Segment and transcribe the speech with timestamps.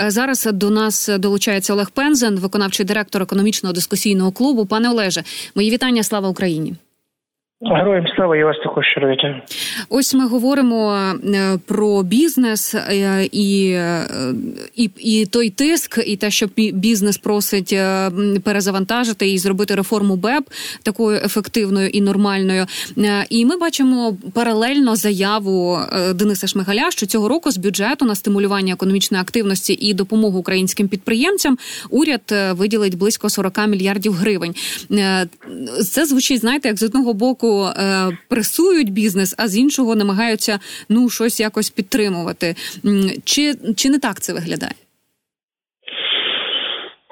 [0.00, 4.66] Е, зараз до нас долучається Олег Пензен, виконавчий директор економічного дискусійного клубу.
[4.66, 5.24] Пане Олеже,
[5.54, 6.02] мої вітання.
[6.02, 6.74] Слава Україні.
[7.66, 9.40] Героям слава я вас також щиро вітаю.
[9.88, 14.06] Ось ми говоримо е, про бізнес е, і е,
[14.76, 17.76] і, і той тиск, і те, що бізнес просить
[18.44, 20.44] перезавантажити і зробити реформу БЕП
[20.82, 22.66] такою ефективною і нормальною.
[23.30, 25.78] І ми бачимо паралельно заяву
[26.14, 31.58] Дениса Шмигаля, що цього року з бюджету на стимулювання економічної активності і допомогу українським підприємцям
[31.90, 34.54] уряд виділить близько 40 мільярдів гривень.
[35.84, 37.72] Це звучить, знаєте, як з одного боку е,
[38.30, 40.58] пресують бізнес, а з іншого намагаються
[40.88, 42.54] ну щось якось підтримувати.
[43.24, 44.74] Чи, Чи не так це виглядає?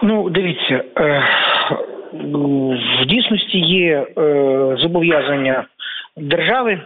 [0.03, 1.23] Ну, дивіться, е,
[3.03, 5.65] в дійсності є е, зобов'язання
[6.17, 6.81] держави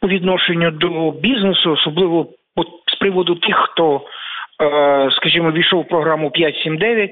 [0.00, 2.26] по відношенню до бізнесу, особливо
[2.86, 4.00] з приводу тих, хто,
[4.62, 7.10] е, скажімо, війшов в програму 5.7.9,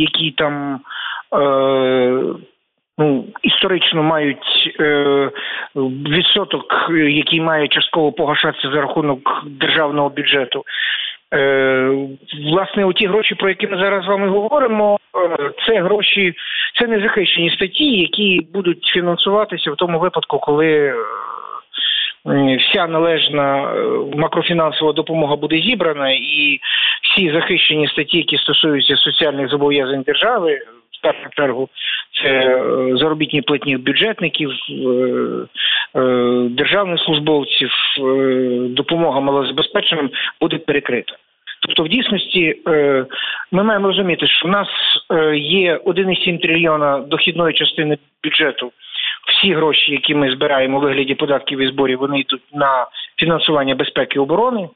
[0.00, 0.80] які там
[2.98, 5.30] ну історично мають е,
[6.08, 10.64] відсоток, який має частково погашатися за рахунок державного бюджету.
[11.34, 12.08] Е,
[12.50, 16.34] Власне, у ті гроші, про які ми зараз з вами говоримо, е, це гроші,
[16.78, 20.94] це не захищені статті, які будуть фінансуватися в тому випадку, коли.
[22.26, 23.82] Е, вся належна е,
[24.16, 26.60] макрофінансова допомога буде зібрана, і
[27.02, 30.58] всі захищені статті, які стосуються соціальних зобов'язань держави,
[31.00, 31.68] першу чергу
[32.22, 34.74] це е, заробітні платні бюджетників, е,
[36.00, 37.70] е, державних службовців,
[38.68, 41.12] допомога малозабезпеченим буде перекрита.
[41.62, 42.56] Тобто, в дійсності
[43.52, 44.68] ми маємо розуміти, що в нас
[45.34, 48.72] є 1,7 трильйона дохідної частини бюджету.
[49.28, 54.12] Всі гроші, які ми збираємо у вигляді податків і зборів, вони йдуть на фінансування безпеки
[54.16, 54.68] і оборони,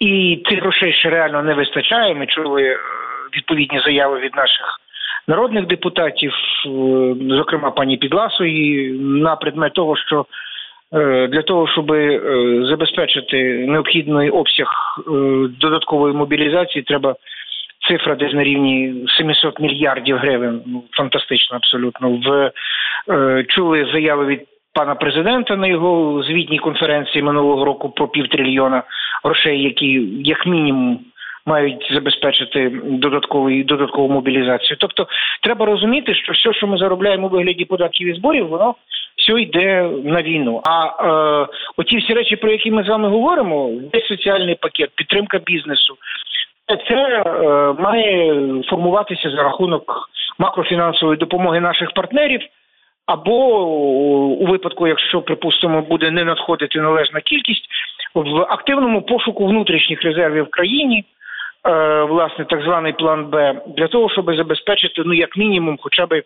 [0.00, 2.14] і цих грошей ще реально не вистачає.
[2.14, 2.76] Ми чули
[3.36, 4.79] відповідні заяви від наших
[5.28, 6.32] народних депутатів,
[6.66, 6.68] е,
[7.28, 10.26] зокрема пані Підласої, на предмет того, що
[10.92, 12.20] е, для того, щоб е,
[12.64, 14.68] забезпечити необхідний обсяг
[15.60, 17.14] додаткової мобілізації, треба
[17.88, 20.62] цифра десь на рівні 700 мільярдів гривень.
[20.66, 22.10] Ну фантастично, абсолютно.
[22.10, 22.52] В
[23.48, 24.40] чули заяви від
[24.74, 28.82] пана президента на його звітній конференції минулого року про півтрильйона
[29.24, 29.86] грошей, які
[30.24, 31.00] як мінімум
[31.46, 34.76] мають забезпечити додаткову додаткову мобілізацію.
[34.80, 35.06] Тобто,
[35.42, 38.74] треба розуміти, що все, що ми заробляємо у вигляді податків і зборів, воно
[39.16, 40.62] все йде на війну.
[40.64, 41.46] А е,
[41.76, 45.96] оті всі речі, про які ми з вами говоримо, весь соціальний пакет, підтримка бізнесу.
[46.88, 47.22] Це е,
[47.82, 52.40] має формуватися за рахунок макрофінансової допомоги наших партнерів,
[53.06, 53.64] або
[54.40, 57.64] у випадку, якщо припустимо, буде не надходити належна кількість
[58.14, 61.04] в активному пошуку внутрішніх резервів в країні.
[61.68, 66.12] Е, власне так званий план Б для того, щоб забезпечити ну як мінімум, хоча б
[66.12, 66.22] е,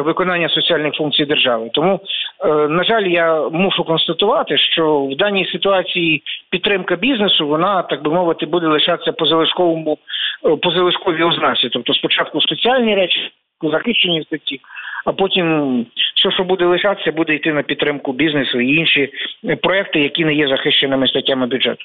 [0.00, 1.70] виконання соціальних функцій держави.
[1.72, 2.00] Тому
[2.44, 8.10] е, на жаль, я мушу констатувати, що в даній ситуації підтримка бізнесу вона так би
[8.10, 9.98] мовити буде лишатися по залишковому
[10.62, 11.68] по залишковій ознаці.
[11.68, 13.30] Тобто, спочатку соціальні речі,
[13.62, 14.60] захищені статті,
[15.04, 19.12] а потім все, що буде лишатися, буде йти на підтримку бізнесу і інші
[19.62, 21.84] проекти, які не є захищеними статтями бюджету.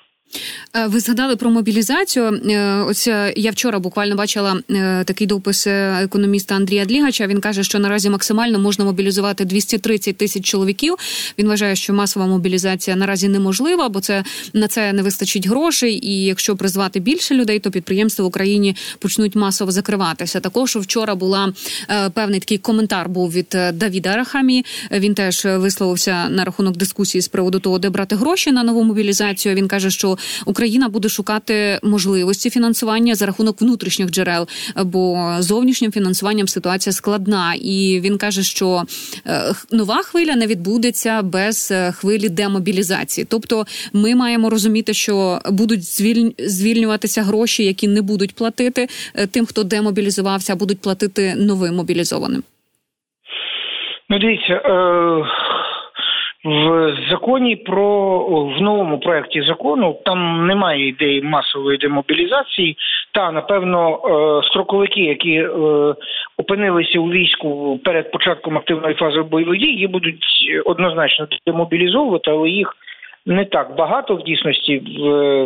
[0.75, 2.25] Е, ви згадали про мобілізацію.
[2.25, 4.59] Е, ось е, я вчора буквально бачила
[5.05, 7.27] такий допис економіста Андрія Длігача.
[7.27, 10.95] Він каже, що наразі максимально можна мобілізувати 230 тисяч чоловіків.
[11.39, 16.07] Він вважає, що масова мобілізація наразі неможлива, бо це на це не вистачить грошей.
[16.07, 20.39] І якщо призвати більше людей, то підприємства в Україні почнуть масово закриватися.
[20.39, 21.53] Також вчора була
[22.13, 23.08] певний такий коментар.
[23.09, 24.65] Був від Давіда Рахамі.
[24.91, 29.55] Він теж висловився на рахунок дискусії з приводу того, де брати гроші на нову мобілізацію.
[29.55, 34.47] Він каже, що Україна буде шукати можливості фінансування за рахунок внутрішніх джерел,
[34.83, 38.83] бо зовнішнім фінансуванням ситуація складна, і він каже, що
[39.27, 43.27] е, нова хвиля не відбудеться без е, хвилі демобілізації.
[43.29, 45.83] Тобто, ми маємо розуміти, що будуть
[46.49, 52.43] звільнюватися гроші, які не будуть платити е, тим, хто демобілізувався, а будуть платити новим мобілізованим.
[54.11, 54.71] Ну, дивіться, е,
[56.45, 58.19] в законі про
[58.57, 62.77] в новому проєкті закону там немає ідеї масової демобілізації.
[63.13, 65.49] Та напевно е, строковики, які е,
[66.37, 70.25] опинилися у війську перед початком активної фази бойових дій, їх будуть
[70.65, 72.75] однозначно демобілізовувати, але їх
[73.25, 74.81] не так багато в дійсності.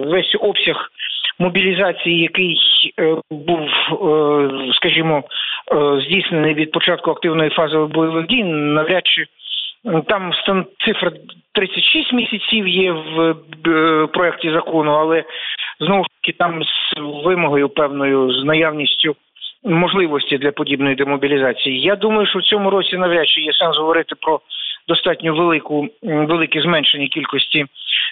[0.06, 0.90] Весь обсяг
[1.40, 2.58] мобілізації, який
[3.00, 3.70] е, був,
[4.74, 5.24] скажімо,
[6.06, 9.26] здійснений від початку активної фази бойових дій, навряд чи.
[10.08, 10.32] Там
[10.86, 11.12] цифра
[11.54, 13.36] 36 місяців є в
[13.68, 15.24] е, проєкті закону, але
[15.80, 19.16] знову ж таки там з вимогою певною з наявністю
[19.64, 21.82] можливості для подібної демобілізації.
[21.82, 24.40] Я думаю, що в цьому році навряд чи є сенс говорити про
[24.88, 27.66] достатньо велику велике зменшення кількості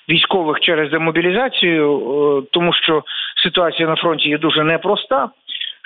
[0.09, 3.03] військових через демобілізацію, е, тому що
[3.44, 5.30] ситуація на фронті є дуже непроста.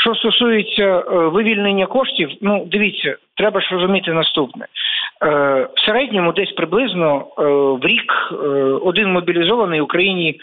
[0.05, 4.65] Що стосується е, вивільнення коштів, ну дивіться, треба ж розуміти наступне.
[4.65, 5.27] Е,
[5.75, 7.27] в середньому десь приблизно
[7.81, 8.33] в рік
[8.81, 10.39] один мобілізований Україні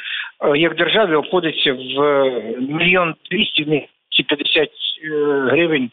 [0.54, 2.24] як державі обходиться в
[2.60, 3.64] мільйон двісті
[4.28, 4.70] 50
[5.50, 5.90] гривень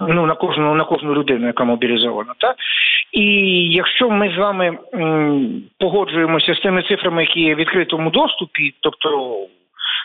[0.00, 2.34] ну на кожну на кожну людину, яка мобілізована.
[2.38, 2.56] Так?
[3.12, 3.24] І
[3.70, 4.78] якщо ми з вами
[5.78, 9.36] погоджуємося з тими цифрами, які є в відкритому доступі, тобто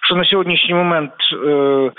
[0.07, 1.13] що на сьогоднішній момент
[1.47, 1.91] е,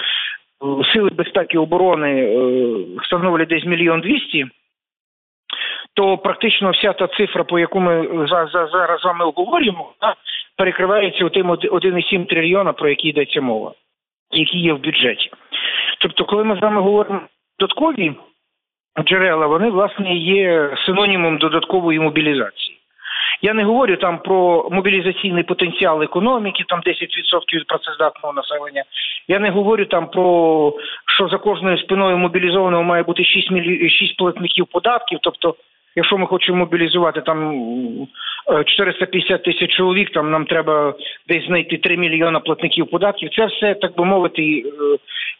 [0.92, 4.46] сили безпеки і оборони е, становлять десь мільйон двісті.
[5.94, 8.50] То практично вся та цифра, по яку ми зараз
[9.00, 9.92] з вами обговорюємо,
[10.56, 13.72] перекривається тим 1,7 трильйона, про які йдеться мова,
[14.30, 15.30] які є в бюджеті.
[15.98, 17.20] Тобто, коли ми з вами говоримо
[17.58, 18.12] додаткові
[19.04, 22.71] джерела, вони власне є синонімом додаткової мобілізації.
[23.42, 28.84] Я не говорю там про мобілізаційний потенціал економіки, там 10% від працездатного населення.
[29.28, 30.74] Я не говорю там про
[31.16, 33.90] що за кожною спиною мобілізованого має бути 6 мілі...
[33.90, 35.54] 6 платників податків, тобто
[35.96, 37.56] Якщо ми хочемо мобілізувати там
[38.66, 40.94] 450 е, тисяч чоловік, там нам треба
[41.28, 43.30] десь знайти 3 мільйона платників податків.
[43.36, 44.70] Це все так би мовити, е,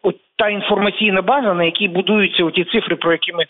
[0.03, 3.45] от та інформаційна база, на якій будуються ті цифри, про які ми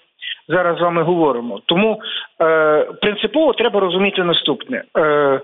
[0.48, 1.60] зараз з вами говоримо.
[1.66, 2.00] Тому
[2.40, 4.82] е, принципово треба розуміти наступне.
[4.98, 5.40] Е,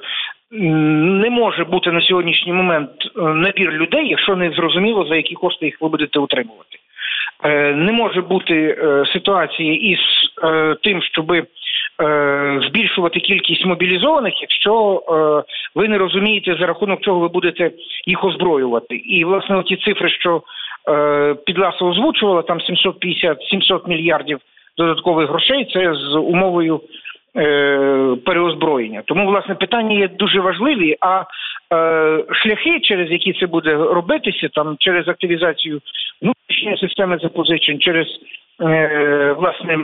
[0.51, 5.67] не може бути на сьогоднішній момент е, набір людей, якщо не зрозуміло за які кошти
[5.67, 6.79] їх ви будете утримувати.
[7.45, 9.99] Е, не може бути е, ситуації із
[10.83, 11.47] тим, щоби
[12.69, 15.03] збільшувати кількість мобілізованих, якщо
[15.75, 17.71] ви не розумієте за рахунок чого ви будете
[18.07, 18.97] їх озброювати.
[18.97, 20.43] І власне ті цифри, що
[21.47, 24.39] підласа озвучувала, там 750-700 мільярдів
[24.79, 26.81] додаткових грошей, це з умовою
[27.39, 29.03] Е, переозброєння.
[29.07, 30.97] Тому власне питання є дуже важливі.
[31.01, 35.81] А е, шляхи, через які це буде робитися, там через активізацію
[36.23, 38.07] внутрішньої системи запозичень, через
[38.63, 39.79] е, власне.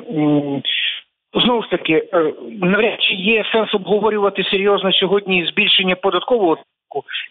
[1.44, 2.32] Знову ж таки, е,
[2.62, 6.58] навряд чи є сенс обговорювати серйозно сьогодні збільшення податкового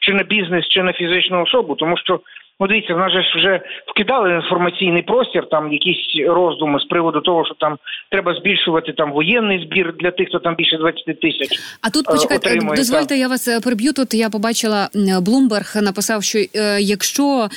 [0.01, 2.19] чи на бізнес, чи на фізичну особу, тому що
[2.63, 7.45] Ну, дивіться, в нас же вже вкидали інформаційний простір, там якісь роздуми з приводу того,
[7.45, 7.77] що там
[8.11, 11.49] треба збільшувати там воєнний збір для тих, хто там більше 20 тисяч.
[11.81, 13.93] А тут е, почекайте, отримує, дозвольте, я вас е, переб'ю.
[13.93, 14.89] Тут я побачила
[15.21, 17.47] Блумберг написав, що е, якщо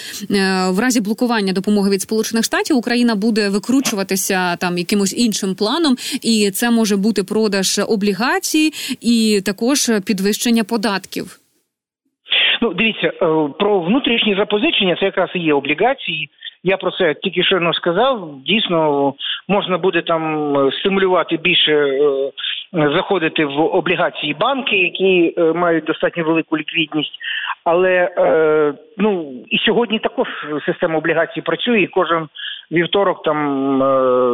[0.71, 6.51] в разі блокування допомоги від Сполучених Штатів Україна буде викручуватися там якимось іншим планом, і
[6.51, 8.71] це може бути продаж облігацій
[9.01, 11.46] і також підвищення податків.
[12.61, 13.13] Ну, дивіться, е,
[13.59, 16.31] про внутрішні запозичення це якраз і є облігації.
[16.65, 18.31] Я про це тільки що сказав.
[18.47, 19.15] Дійсно,
[19.49, 22.31] можна буде там е, стимулювати більше е,
[22.73, 27.13] заходити в облігації банки, які мають достатньо велику ліквідність.
[27.65, 28.11] Але
[28.99, 30.29] ну і сьогодні також
[30.67, 31.81] система облігацій працює.
[31.81, 32.29] і Кожен
[32.73, 33.39] вівторок там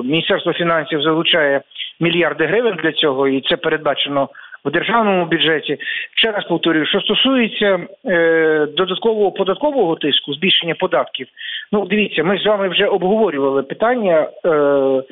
[0.05, 1.61] міністерство фінансів залучає
[2.01, 4.29] мільярди гривень для цього, і це передбачено
[4.65, 5.79] в державному бюджеті.
[6.17, 11.27] Ще раз повторюю, що стосується е, додаткового податкового тиску, збільшення податків.
[11.73, 14.29] Ну, дивіться, ми з вами вже обговорювали питання.
[14.45, 15.03] Е,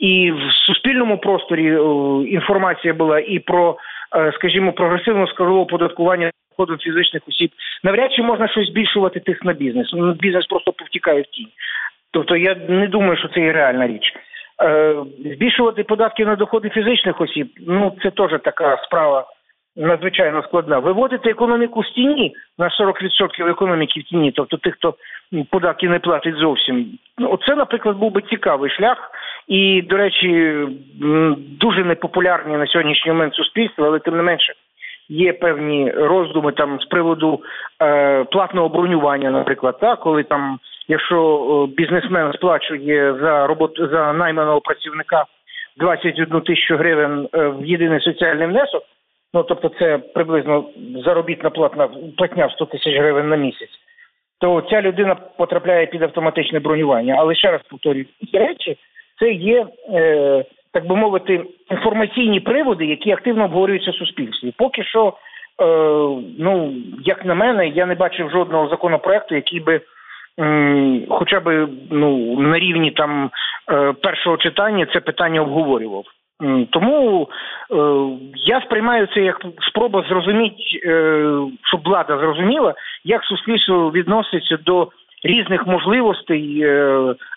[0.00, 1.80] і в суспільному просторі е,
[2.28, 3.76] інформація була і про,
[4.16, 7.50] е, скажімо, прогресивне скорове податкування доходу фізичних осіб.
[7.84, 9.90] Навряд чи можна щось збільшувати тих на бізнес.
[9.92, 11.48] Ну, бізнес просто повтікає в тінь.
[12.10, 14.12] Тобто я не думаю, що це є реальна річ.
[14.62, 14.94] Е,
[15.36, 19.24] збільшувати податки на доходи фізичних осіб, ну це теж така справа
[19.76, 20.78] надзвичайно складна.
[20.78, 24.94] Виводити економіку з тіні на 40% економіки в тіні, тобто тих, хто
[25.50, 26.98] податки не платить зовсім.
[27.18, 29.10] Ну, Оце, наприклад, був би цікавий шлях,
[29.48, 30.58] і, до речі,
[31.60, 34.52] дуже непопулярні на сьогоднішній момент суспільства, але тим не менше.
[35.12, 37.40] Є певні роздуми там з приводу
[37.82, 45.24] е, платного бронювання, наприклад, так, коли там якщо бізнесмен сплачує за роботу за найманого працівника
[45.76, 48.82] 21 тисячу гривень е, в єдиний соціальний внесок,
[49.34, 50.64] ну тобто це приблизно
[51.04, 53.78] заробітна платна платня в 100 тисяч гривень на місяць,
[54.40, 57.16] то ця людина потрапляє під автоматичне бронювання.
[57.18, 58.76] Але ще раз повторюю, ці речі
[59.18, 59.66] це є.
[59.94, 64.54] Е, так би мовити, інформаційні приводи, які активно обговорюються в суспільстві.
[64.58, 65.12] Поки що, е,
[66.38, 66.74] ну
[67.04, 69.80] як на мене, я не бачив жодного законопроекту, який би
[71.08, 73.30] хоча б ну на рівні там
[73.72, 76.04] е, першого читання це питання обговорював.
[76.70, 77.28] Тому
[77.70, 77.76] е,
[78.34, 81.24] я сприймаю це як спроба зрозуміти, е,
[81.64, 82.74] щоб влада зрозуміла,
[83.04, 84.88] як суспільство відноситься до
[85.24, 86.66] різних можливостей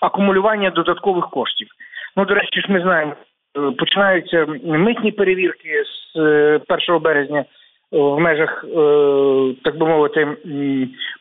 [0.01, 1.67] акумулювання додаткових коштів.
[2.17, 3.13] Ну, до речі, ж ми знаємо,
[3.57, 6.19] е, починаються митні перевірки з
[6.67, 7.45] 1 е, березня
[7.91, 8.65] в межах,
[9.63, 10.27] так би мовити,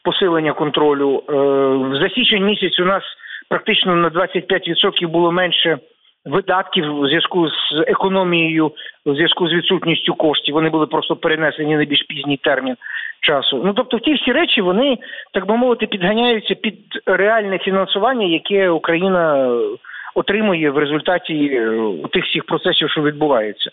[0.04, 1.22] посилення контролю.
[2.00, 3.02] За січень місяць у нас
[3.48, 5.78] практично на 25% було менше.
[6.24, 8.72] Видатків у зв'язку з економією,
[9.04, 12.76] у зв'язку з відсутністю коштів, вони були просто перенесені на більш пізній термін
[13.20, 13.62] часу.
[13.64, 14.98] Ну тобто, ті всі речі вони
[15.32, 16.74] так би мовити підганяються під
[17.06, 19.50] реальне фінансування, яке Україна
[20.14, 23.70] отримує в результаті е, тих всіх процесів, що відбуваються.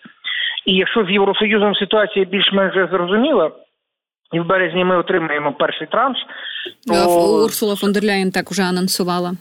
[0.65, 3.51] І якщо з Євросоюзом ситуація більш-менш зрозуміла,
[4.33, 6.17] і в березні ми отримаємо перший транш,
[6.87, 6.93] то...
[7.43, 9.31] Урсула фон дер Ляєн так вже анонсувала.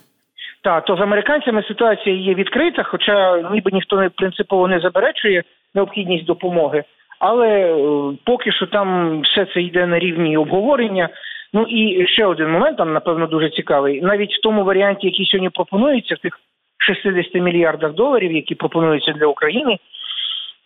[0.63, 5.43] Так, то з американцями ситуація є відкрита, хоча ніби ніхто не принципово не заперечує
[5.75, 6.83] необхідність допомоги,
[7.19, 7.77] але е,
[8.25, 11.09] поки що там все це йде на рівні обговорення.
[11.53, 14.01] Ну і ще один момент, там напевно дуже цікавий.
[14.01, 16.39] Навіть в тому варіанті, який сьогодні пропонується, в тих
[16.79, 19.77] 60 мільярдах доларів, які пропонуються для України,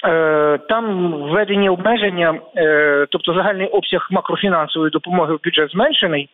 [0.05, 6.29] е, там введені обмеження, е, тобто загальний обсяг макрофінансової допомоги в бюджет зменшений,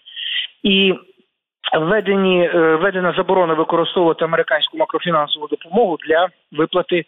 [0.64, 0.94] і
[1.80, 7.06] введені е, введена заборона використовувати американську макрофінансову допомогу для виплати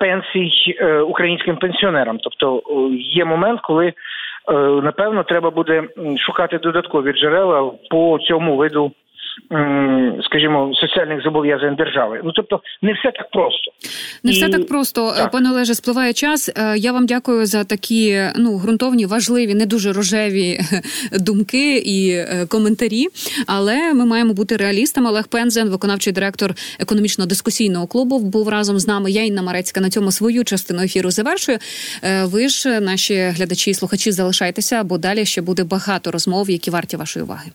[0.00, 2.18] пенсій українським пенсіонерам.
[2.18, 2.62] Тобто
[2.98, 3.92] є момент, коли
[4.82, 5.82] напевно треба буде
[6.18, 8.92] шукати додаткові джерела по цьому виду
[10.22, 12.20] скажімо, соціальних зобов'язань держави.
[12.24, 13.72] Ну тобто, не все так просто,
[14.22, 14.34] не І...
[14.34, 15.12] все так просто.
[15.16, 15.30] Так.
[15.30, 16.50] Пане Олеже, спливає час.
[16.56, 20.58] Е, я вам дякую за такі ну ґрунтовні, важливі, не дуже рожеві
[21.12, 23.06] думки і е, коментарі.
[23.46, 25.10] Але ми маємо бути реалістами.
[25.10, 29.10] Олег Пензен, виконавчий директор економічно-дискусійного клубу, був разом з нами.
[29.10, 31.58] Я Інна Марецька на цьому свою частину ефіру завершую.
[32.02, 36.70] Е, ви ж, наші глядачі і слухачі, залишайтеся, бо далі ще буде багато розмов, які
[36.70, 37.50] варті вашої уваги.